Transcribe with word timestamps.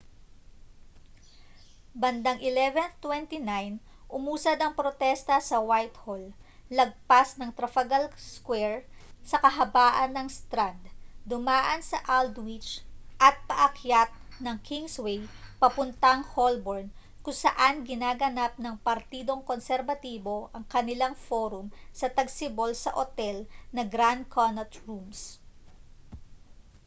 bandang 2.01 2.39
11:29 2.49 3.77
umusad 4.17 4.57
ang 4.61 4.73
protesta 4.79 5.35
sa 5.49 5.57
whitehall 5.67 6.23
lagpas 6.77 7.27
ng 7.37 7.51
trafalgar 7.57 8.03
square 8.33 8.79
sa 9.29 9.37
kahabaan 9.45 10.09
ng 10.13 10.25
strand 10.39 10.81
dumaan 11.31 11.81
sa 11.89 11.97
aldwych 12.17 12.69
at 13.27 13.35
paakyat 13.49 14.09
ng 14.45 14.57
kingsway 14.67 15.19
papuntang 15.61 16.21
holborn 16.33 16.87
kung 17.23 17.37
saan 17.43 17.75
ginaganap 17.89 18.53
ng 18.59 18.75
partidong 18.87 19.41
konserbatibo 19.49 20.37
ang 20.55 20.63
kanilang 20.73 21.13
forum 21.27 21.65
sa 21.99 22.07
tagsibol 22.17 22.71
sa 22.83 22.89
otel 23.03 23.37
na 23.75 23.83
grand 23.93 24.21
connaught 24.35 24.73
rooms 24.89 25.19